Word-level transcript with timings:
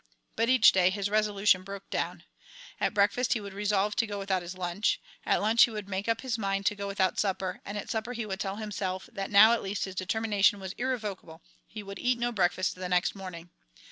But 0.35 0.49
each 0.49 0.71
day 0.71 0.89
his 0.89 1.11
resolution 1.11 1.61
broke 1.61 1.87
down. 1.91 2.23
At 2.79 2.95
breakfast 2.95 3.33
he 3.33 3.39
would 3.39 3.53
resolve 3.53 3.95
to 3.97 4.07
go 4.07 4.17
without 4.17 4.41
his 4.41 4.57
lunch, 4.57 4.99
at 5.27 5.43
lunch 5.43 5.65
he 5.65 5.69
would 5.69 5.87
make 5.87 6.07
up 6.09 6.21
his 6.21 6.39
mind 6.39 6.65
to 6.65 6.75
go 6.75 6.87
without 6.87 7.19
supper, 7.19 7.61
and 7.65 7.77
at 7.77 7.87
supper 7.91 8.13
he 8.13 8.25
would 8.25 8.39
tell 8.39 8.55
himself 8.55 9.07
that 9.13 9.29
now 9.29 9.53
at 9.53 9.61
least 9.61 9.85
his 9.85 9.93
determination 9.93 10.59
was 10.59 10.71
irrevocable 10.73 11.43
he 11.67 11.83
would 11.83 11.99
eat 11.99 12.17
no 12.17 12.31
breakfast 12.31 12.73
the 12.73 12.89
next 12.89 13.13
morning. 13.13 13.51